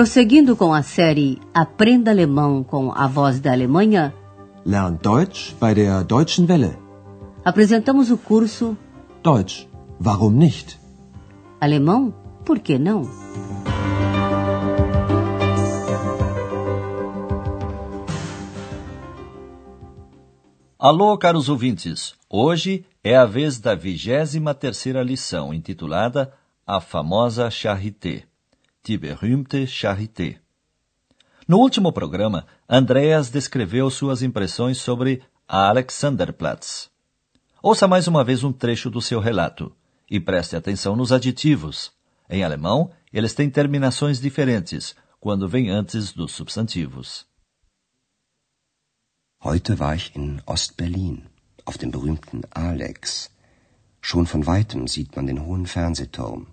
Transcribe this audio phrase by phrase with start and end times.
[0.00, 4.14] Prosseguindo com a série Aprenda Alemão com a Voz da Alemanha,
[4.64, 6.78] Lern Deutsch bei der Deutschen Welle.
[7.44, 8.78] apresentamos o curso
[9.22, 9.68] Deutsch,
[10.02, 10.80] warum nicht?
[11.60, 12.14] Alemão,
[12.46, 13.02] por que não?
[20.78, 22.14] Alô, caros ouvintes!
[22.26, 26.32] Hoje é a vez da vigésima terceira lição, intitulada
[26.66, 28.29] A Famosa Charité,
[28.82, 30.40] Die berühmte Charité.
[31.46, 36.90] No último programa, Andreas descreveu suas impressões sobre a Alexanderplatz.
[37.62, 39.70] Ouça mais uma vez um trecho do seu relato
[40.10, 41.92] e preste atenção nos aditivos.
[42.28, 47.26] Em alemão, eles têm terminações diferentes quando vêm antes dos substantivos.
[49.44, 51.26] Heute war ich in Ostberlin,
[51.66, 53.30] auf dem berühmten Alex.
[54.00, 56.46] Schon von weitem sieht man den hohen Fernsehturm.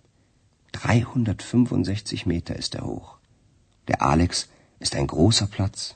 [0.71, 3.17] 365 Meter ist er hoch.
[3.87, 5.95] Der Alex ist ein großer Platz.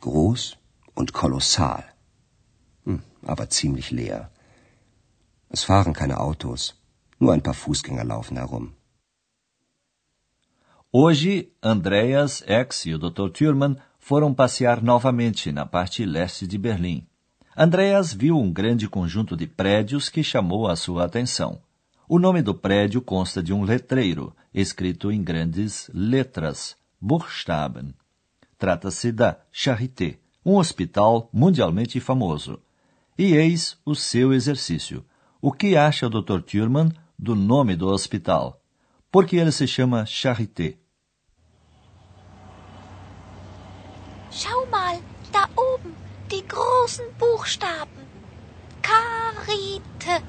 [0.00, 0.56] Groß
[0.94, 1.84] und kolossal.
[2.84, 4.30] Hm, aber ziemlich leer.
[5.48, 6.74] Es fahren keine Autos.
[7.18, 8.74] Nur ein paar Fußgänger laufen herum.
[10.92, 13.32] Hoje, Andreas, X e o Dr.
[13.32, 17.06] Thurman foram passear novamente na parte leste de Berlim.
[17.56, 21.60] Andreas viu um grande conjunto de prédios que chamou a sua atenção.
[22.06, 27.94] O nome do prédio consta de um letreiro, escrito em grandes letras, Buchstaben.
[28.58, 32.60] Trata-se da Charité, um hospital mundialmente famoso.
[33.16, 35.02] E eis o seu exercício.
[35.40, 36.42] O que acha o Dr.
[36.42, 38.60] Thurman do nome do hospital?
[39.10, 40.76] Por que ele se chama Charité?
[44.30, 45.00] Schau mal,
[45.32, 45.94] da oben,
[46.28, 48.04] die großen Buchstaben.
[48.82, 50.22] Charité,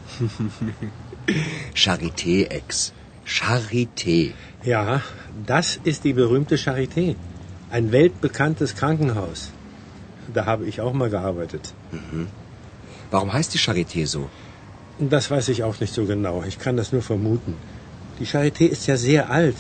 [1.28, 2.94] Ex.
[3.26, 4.34] Charité.
[4.64, 5.02] Ja,
[5.46, 7.16] das ist die berühmte Charité.
[7.72, 9.52] Ein weltbekanntes Krankenhaus.
[10.34, 11.74] Da habe ich auch mal gearbeitet.
[13.12, 14.30] Warum heißt die Charité so?
[15.00, 16.44] Das weiß ich auch nicht so genau.
[16.48, 17.56] Ich kann das nur vermuten.
[18.20, 19.58] Die Charité ist ja sehr alt.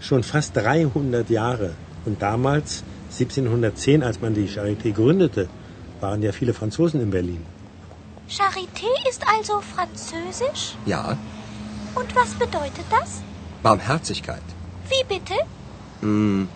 [0.00, 1.74] Schon fast 300 Jahre.
[2.06, 5.48] Und damals, 1710, als man die Charité gründete,
[6.00, 7.42] waren ja viele Franzosen in Berlin.
[8.28, 10.76] Charité ist also französisch?
[10.86, 11.16] Ja,
[11.94, 13.22] Und was bedeutet das?
[13.62, 14.42] Barmherzigkeit.
[14.88, 15.34] Wie bitte?
[16.00, 16.46] Hm,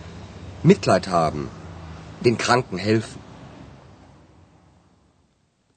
[0.63, 1.49] Mitleid haben.
[2.21, 3.19] Den Kranken helfen.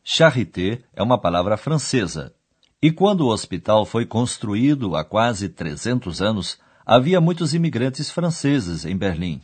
[0.04, 2.32] Charité é uma palavra francesa.
[2.80, 8.96] E quando o hospital foi construído há quase 300 anos, havia muitos imigrantes franceses em
[8.96, 9.40] Berlim.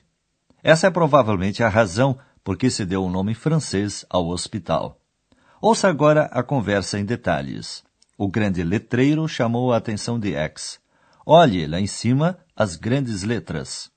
[0.63, 5.02] Essa é provavelmente a razão por que se deu o nome francês ao hospital.
[5.63, 7.85] Ouça agora a conversa em detalhes.
[8.19, 10.81] O grande letreiro chamou a atenção de X.
[11.25, 13.89] Olhe lá em cima as grandes letras.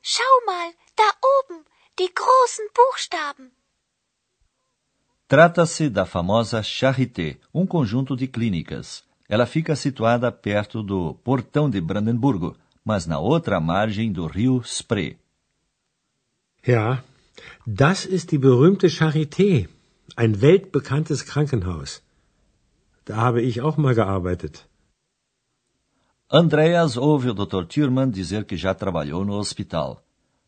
[0.00, 1.62] Schau mal, da oben,
[1.98, 3.50] die großen Buchstaben.
[5.28, 9.04] Trata-se da famosa Charité, um conjunto de clínicas.
[9.28, 15.18] Ela fica situada perto do Portão de Brandemburgo, mas na outra margem do rio Spree.
[16.66, 17.04] Ja,
[17.66, 19.68] das ist die berühmte Charité.
[20.16, 22.02] Ein weltbekanntes Krankenhaus.
[23.04, 24.66] Da habe ich auch mal gearbeitet.
[26.28, 27.66] Andreas ouve o Dr.
[27.66, 30.04] Thurman dizer que já trabalhou no hospital,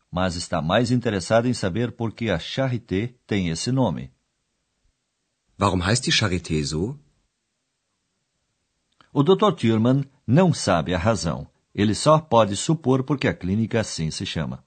[0.09, 4.11] mas está mais interessado em saber por que a Charité tem esse nome.
[5.59, 6.97] Warum heißt die Charité so?
[9.11, 9.51] O Dr.
[9.53, 11.47] Thurman não sabe a razão.
[11.75, 14.63] Ele só pode supor porque a clínica assim se chama.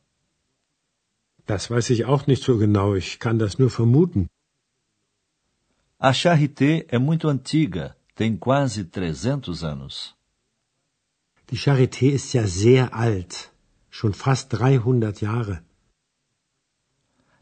[1.46, 2.96] Das weiß ich auch nicht so genau.
[2.96, 4.28] Ich kann das nur vermuten.
[5.98, 10.14] A Charité é muito antiga, tem quase 300 anos.
[11.50, 13.50] Die Charité ist ja sehr alt.
[13.90, 15.62] Schon fast 300 Jahre.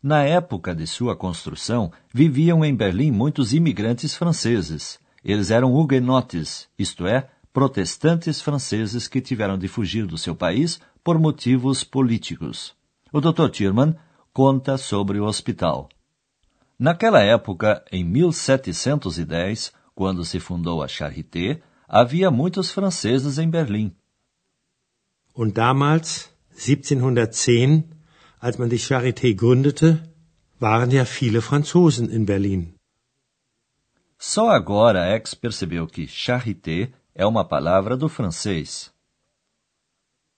[0.01, 5.01] Na época de sua construção, viviam em Berlim muitos imigrantes franceses.
[5.25, 11.19] Eles eram huguenotes, isto é, protestantes franceses que tiveram de fugir do seu país por
[11.19, 12.73] motivos políticos.
[13.13, 13.49] O Dr.
[13.49, 13.97] Thurman
[14.33, 15.89] conta sobre o hospital.
[16.79, 23.95] Naquela época, em 1710, quando se fundou a Charité, havia muitos franceses em Berlim.
[25.35, 27.85] Und damals, 1710,
[28.41, 30.03] als man die Charité gründete,
[30.61, 32.75] waren ja viele Franzosen in Berlin.
[34.19, 38.93] Só agora X percebeu que charité é uma palavra do francês.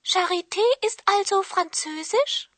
[0.02, 2.48] Charité ist also französisch?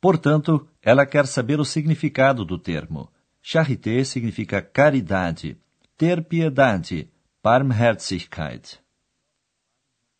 [0.00, 3.10] Portanto, ela quer saber o significado do termo.
[3.42, 5.58] Charité significa caridade,
[5.96, 7.10] ter piedade,
[7.42, 8.80] Barmherzigkeit.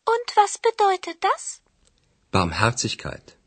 [0.07, 1.61] Und was bedeutet das?
[2.31, 3.37] Barmherzigkeit.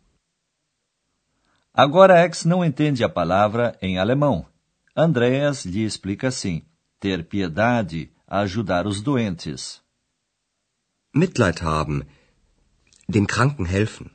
[1.72, 4.46] Agora X não entende a palavra em alemão.
[4.94, 6.62] Andreas lhe explica assim:
[6.98, 9.80] ter piedade, ajudar os doentes.
[11.14, 12.06] Mitleid haben.
[13.08, 14.10] Dem Kranken helfen.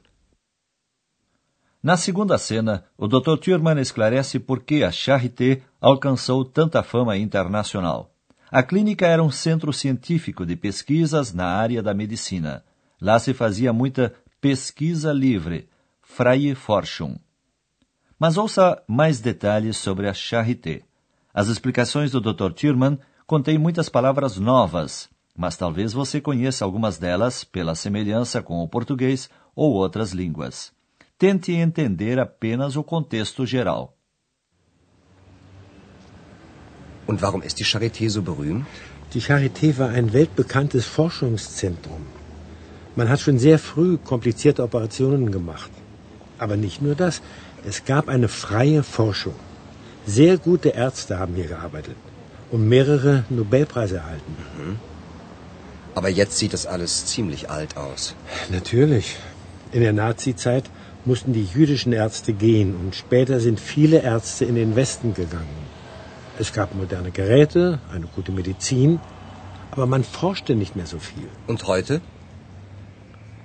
[1.86, 3.38] Na segunda cena, o Dr.
[3.38, 8.12] Thurman esclarece por que a Charité alcançou tanta fama internacional.
[8.50, 12.64] A clínica era um centro científico de pesquisas na área da medicina.
[13.00, 14.12] Lá se fazia muita
[14.42, 15.70] pesquisa livre,
[16.02, 17.20] freie Forschung.
[18.18, 20.82] Mas ouça mais detalhes sobre a Charité.
[21.32, 22.52] As explicações do Dr.
[22.52, 22.98] Thurman
[23.28, 25.08] contêm muitas palavras novas,
[25.38, 30.74] mas talvez você conheça algumas delas pela semelhança com o português ou outras línguas.
[31.26, 33.86] Tente entender apenas o contexto geral.
[37.08, 38.66] Und warum ist die Charité so berühmt?
[39.14, 42.04] Die Charité war ein weltbekanntes Forschungszentrum.
[42.96, 45.72] Man hat schon sehr früh komplizierte Operationen gemacht.
[46.38, 47.16] Aber nicht nur das.
[47.70, 49.38] Es gab eine freie Forschung.
[50.06, 51.98] Sehr gute Ärzte haben hier gearbeitet
[52.52, 54.34] und mehrere Nobelpreise erhalten.
[54.58, 54.76] Mhm.
[55.96, 58.14] Aber jetzt sieht das alles ziemlich alt aus.
[58.52, 59.08] Natürlich.
[59.72, 60.70] In der Nazizeit
[61.06, 65.66] mussten die jüdischen Ärzte gehen und später sind viele Ärzte in den Westen gegangen.
[66.40, 69.00] Es gab moderne Geräte, eine gute Medizin,
[69.72, 71.28] aber man forschte nicht mehr so viel.
[71.48, 72.02] Und heute?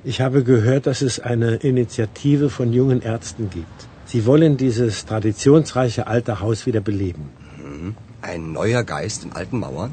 [0.02, 3.88] Ich habe gehört, dass es eine Initiative von jungen Ärzten gibt.
[4.06, 7.28] Sie wollen dieses traditionsreiche alte Haus wieder beleben.
[7.58, 7.94] Mhm.
[8.22, 9.92] Ein neuer Geist in alten Mauern?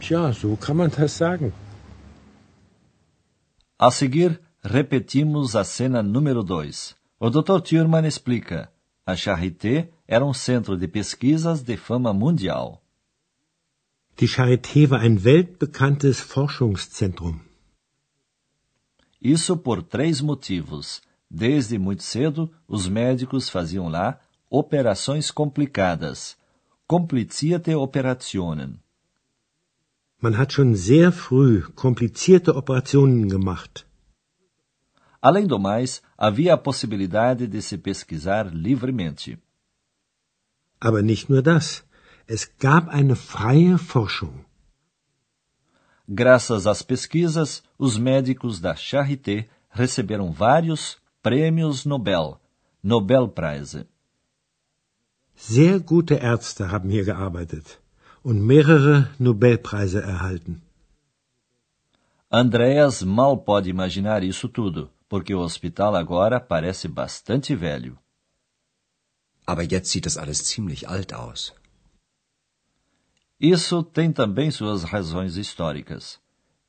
[0.00, 1.52] Tja, so kann man das sagen.
[3.78, 6.96] A seguir, repetimos a cena número 2.
[7.20, 7.60] O Dr.
[7.60, 8.70] Thurman explica.
[9.06, 12.82] A Charité era um centro de pesquisas de fama mundial.
[14.18, 17.38] Die Charité war ein weltbekanntes Forschungszentrum.
[19.22, 21.00] Isso por três motivos.
[21.30, 24.18] Desde muito cedo, os médicos faziam lá
[24.50, 26.36] operações complicadas.
[26.88, 28.80] Komplizierte Operationen.
[30.20, 33.86] Man hat schon sehr früh komplizierte Operationen gemacht.
[35.20, 39.38] Além do mais, havia a possibilidade de se pesquisar livremente.
[40.80, 41.84] Aber nicht nur das.
[42.28, 44.44] Es gab eine freie Forschung.
[46.08, 52.38] Graças às pesquisas, os médicos da Charité receberam vários prêmios Nobel,
[52.82, 53.86] Nobelpreise.
[55.34, 57.80] Sehr gute Ärzte haben hier gearbeitet
[58.22, 60.62] und mehrere Nobelpreise erhalten.
[62.30, 67.98] Andreas mal pode imaginar isso tudo, porque o hospital agora parece bastante velho.
[69.46, 71.54] Aber jetzt sieht das alles ziemlich alt aus.
[73.38, 76.18] Isso tem também suas razões históricas.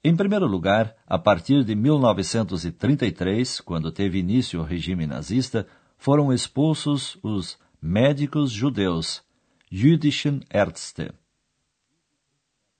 [0.04, 5.68] Em primeiro lugar, a partir de 1933, quando teve início o regime nazista,
[5.98, 9.24] foram expulsos os médicos judeus,
[9.72, 11.14] jüdischen Ärzte.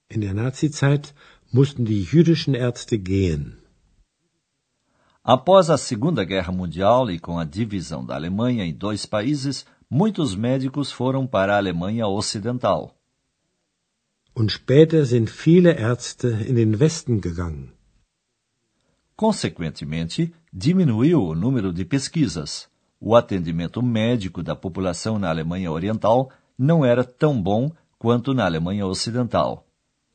[0.10, 1.14] In der Nazizeit
[1.52, 3.58] mussten die jüdischen Ärzte gehen.
[5.30, 10.34] Após a Segunda Guerra Mundial e com a divisão da Alemanha em dois países, muitos
[10.34, 12.96] médicos foram para a Alemanha Ocidental.
[14.34, 17.74] Und später sind viele Ärzte in den Westen gegangen.
[19.18, 22.70] Consequentemente, diminuiu o número de pesquisas.
[22.98, 28.88] O atendimento médico da população na Alemanha Oriental não era tão bom quanto na Alemanha
[28.88, 29.68] Ocidental.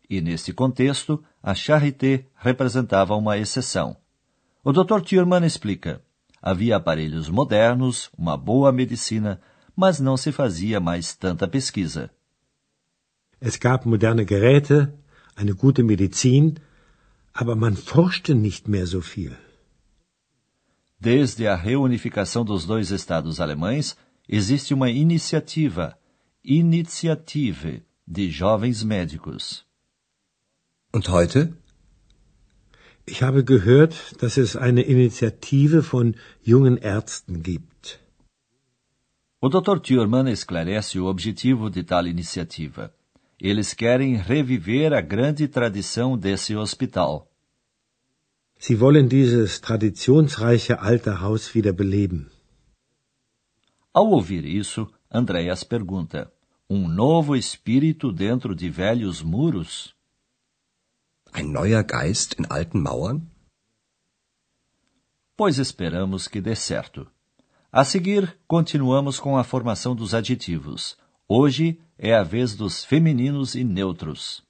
[0.09, 4.01] E neste contexto, a Charité representava uma exceção.
[4.65, 5.01] O Dr.
[5.03, 6.01] Thurman explica:
[6.41, 9.41] havia aparelhos modernos, uma boa medicina,
[9.77, 12.11] mas não se fazia mais tanta pesquisa.
[13.41, 14.93] Es gab moderne Geräte,
[15.35, 16.55] eine gute Medizin,
[17.35, 19.37] aber man forschte nicht mehr so viel.
[21.01, 23.97] Desde a reunificação dos dois estados alemães,
[24.29, 25.99] existe uma iniciativa,
[26.45, 29.65] Initiative, de jovens médicos.
[30.93, 31.53] Und heute?
[33.05, 37.99] Ich habe gehört, dass es eine Initiative von jungen Ärzten gibt.
[39.41, 39.83] O Dr.
[39.83, 42.95] Thurman esclarece o objetivo de tal iniciativa.
[43.41, 47.29] Eles querem reviver a grande tradição desse hospital.
[48.57, 52.31] Sie wollen dieses traditionsreiche alte Haus wieder beleben.
[53.93, 56.33] Ao ouvir isso, Andreas pergunta:
[56.71, 59.93] Um novo espírito dentro de velhos muros?
[61.35, 63.27] Ein neuer Geist in alten Mauern?
[65.35, 67.11] Pois esperamos que dê certo.
[67.73, 70.95] A seguir, continuamos com a formação dos aditivos.
[71.27, 74.45] Hoje é a vez dos femininos e neutros.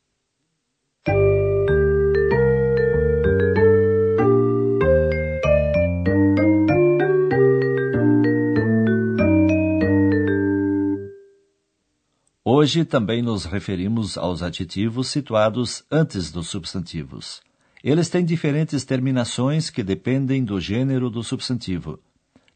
[12.62, 17.40] Hoje também nos referimos aos adjetivos situados antes dos substantivos.
[17.82, 21.98] Eles têm diferentes terminações que dependem do gênero do substantivo.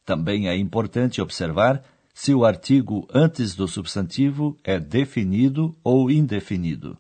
[0.05, 1.83] Também é importante observar
[2.15, 6.97] se o artigo antes do substantivo é definido ou indefinido.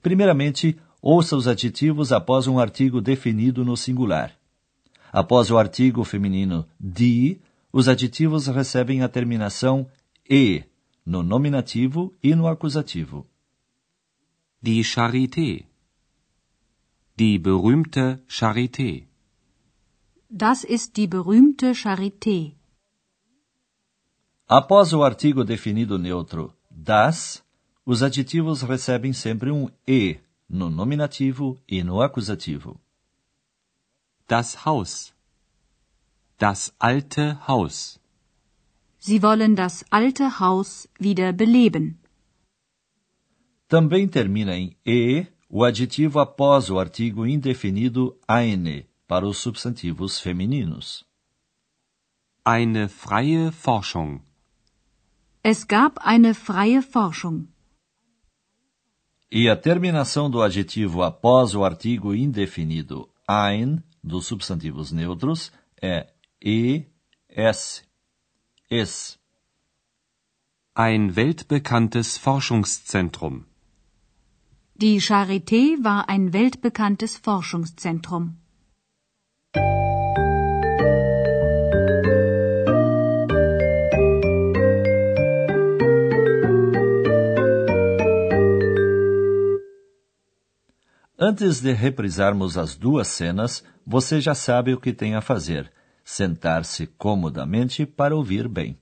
[0.00, 4.30] Primeiramente, ouça os adjetivos após um artigo definido no singular.
[5.12, 7.40] Após o artigo feminino die,
[7.72, 9.88] os adjetivos recebem a terminação
[10.30, 10.62] e
[11.06, 13.26] no nominativo e no acusativo.
[14.60, 15.64] Die Charité.
[17.16, 19.06] Die berühmte Charité.
[20.28, 22.56] Das ist die berühmte Charité.
[24.48, 27.44] Após o artigo definido neutro das,
[27.84, 32.80] os adjetivos recebem sempre um e no nominativo e no acusativo.
[34.26, 35.14] Das Haus.
[36.36, 38.00] Das alte Haus.
[39.08, 41.96] Sie wollen das alte Haus wieder beleben.
[43.68, 51.04] Também termina em e o adjetivo após o artigo indefinido eine para os substantivos femininos.
[52.44, 54.22] Eine freie Forschung.
[55.44, 57.46] Es gab eine freie Forschung.
[59.30, 66.08] E a terminação do adjetivo após o artigo indefinido ein dos substantivos neutros é
[67.30, 67.85] es.
[68.68, 69.20] Es.
[70.74, 73.46] Ein weltbekanntes Forschungszentrum.
[74.74, 78.38] Die Charité war ein weltbekanntes Forschungszentrum.
[91.16, 95.72] Antes de reprisarmos as duas cenas, você já sabe o que tem a fazer:
[96.06, 98.78] sentar-se comodamente para ouvir bem.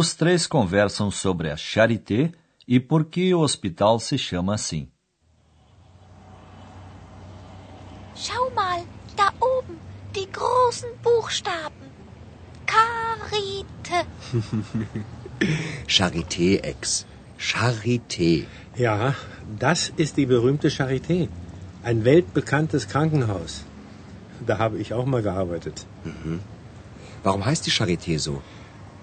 [0.00, 2.32] Os três conversam sobre a Charité
[2.66, 4.88] e por que o hospital se chama assim.
[8.16, 8.80] Schau mal,
[9.14, 9.76] da oben,
[10.14, 11.88] die großen Buchstaben.
[12.64, 13.98] Carite.
[15.86, 17.04] Charité, Ex.
[17.36, 18.46] Charité.
[18.78, 19.14] Ja,
[19.46, 21.28] das ist die berühmte Charité.
[21.82, 23.66] Ein weltbekanntes Krankenhaus.
[24.46, 25.86] Da habe ich auch mal gearbeitet.
[27.22, 28.40] Warum heißt die Charité so?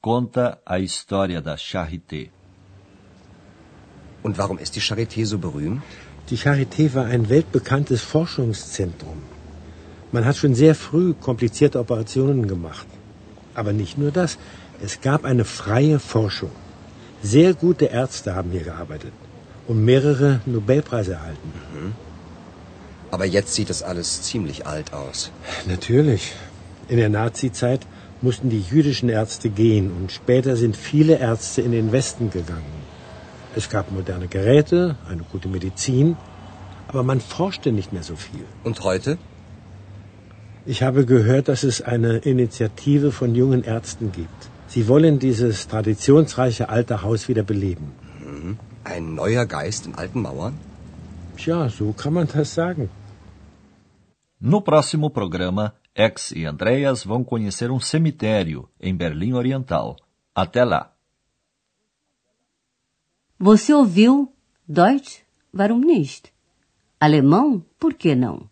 [0.00, 2.30] conta a história da Charité.
[4.22, 5.82] Und warum ist die Charité so berühmt?
[6.30, 9.22] Die Charité war ein weltbekanntes Forschungszentrum.
[10.12, 12.86] Man hat schon sehr früh komplizierte Operationen gemacht.
[13.54, 14.38] Aber nicht nur das.
[14.80, 16.52] Es gab eine freie Forschung.
[17.22, 19.12] Sehr gute Ärzte haben hier gearbeitet
[19.66, 21.52] und mehrere Nobelpreise erhalten.
[23.10, 25.32] Aber jetzt sieht das alles ziemlich alt aus.
[25.66, 26.32] Natürlich.
[26.88, 27.86] In der Nazizeit
[28.22, 32.78] mussten die jüdischen Ärzte gehen und später sind viele Ärzte in den Westen gegangen.
[33.54, 36.16] Es gab moderne Geräte, eine gute Medizin,
[36.88, 38.44] aber man forschte nicht mehr so viel.
[38.64, 39.18] Und heute?
[40.66, 44.50] Ich habe gehört, dass es eine Initiative von jungen Ärzten gibt.
[44.68, 47.92] Sie wollen dieses traditionsreiche alte Haus wieder beleben.
[48.84, 50.54] Ein neuer Geist in alten Mauern?
[51.36, 52.90] Tja, so kann man das sagen.
[54.40, 59.96] No próximo programa, X e Andreas vão conhecer um cemitério em Berlim Oriental.
[60.32, 60.92] Até lá!
[63.36, 64.32] Você ouviu
[64.68, 65.22] Deutsch?
[65.52, 66.32] Warum nicht?
[67.00, 67.64] Alemão?
[67.80, 68.48] Por que não?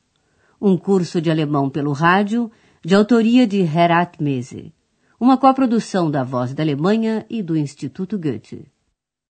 [0.60, 2.50] Um curso de alemão pelo rádio,
[2.84, 4.74] de autoria de Herat Mese.
[5.20, 8.66] Uma coprodução da Voz da Alemanha e do Instituto Goethe.